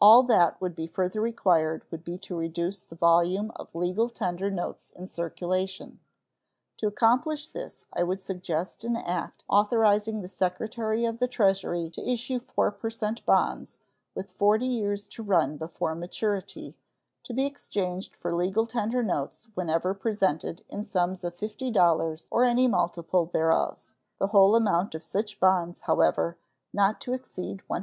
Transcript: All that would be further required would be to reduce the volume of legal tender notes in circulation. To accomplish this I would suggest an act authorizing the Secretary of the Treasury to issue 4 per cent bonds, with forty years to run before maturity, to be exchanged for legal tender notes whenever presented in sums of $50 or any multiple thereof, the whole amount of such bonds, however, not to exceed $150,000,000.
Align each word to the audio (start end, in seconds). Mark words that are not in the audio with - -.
All 0.00 0.24
that 0.24 0.60
would 0.60 0.74
be 0.74 0.88
further 0.88 1.20
required 1.20 1.84
would 1.92 2.02
be 2.02 2.18
to 2.18 2.34
reduce 2.34 2.80
the 2.80 2.96
volume 2.96 3.52
of 3.54 3.72
legal 3.76 4.08
tender 4.08 4.50
notes 4.50 4.90
in 4.90 5.06
circulation. 5.06 6.00
To 6.78 6.88
accomplish 6.88 7.46
this 7.46 7.84
I 7.92 8.02
would 8.02 8.20
suggest 8.20 8.82
an 8.82 8.96
act 8.96 9.44
authorizing 9.46 10.20
the 10.20 10.26
Secretary 10.26 11.04
of 11.04 11.20
the 11.20 11.28
Treasury 11.28 11.88
to 11.90 12.02
issue 12.04 12.40
4 12.40 12.72
per 12.72 12.90
cent 12.90 13.24
bonds, 13.24 13.78
with 14.16 14.30
forty 14.30 14.66
years 14.66 15.06
to 15.06 15.22
run 15.22 15.58
before 15.58 15.94
maturity, 15.94 16.74
to 17.22 17.32
be 17.32 17.46
exchanged 17.46 18.16
for 18.16 18.34
legal 18.34 18.66
tender 18.66 19.04
notes 19.04 19.46
whenever 19.54 19.94
presented 19.94 20.64
in 20.70 20.82
sums 20.82 21.22
of 21.22 21.36
$50 21.36 22.26
or 22.32 22.42
any 22.42 22.66
multiple 22.66 23.26
thereof, 23.26 23.78
the 24.18 24.26
whole 24.26 24.56
amount 24.56 24.96
of 24.96 25.04
such 25.04 25.38
bonds, 25.38 25.82
however, 25.82 26.36
not 26.72 27.00
to 27.02 27.12
exceed 27.12 27.62
$150,000,000. 27.70 27.80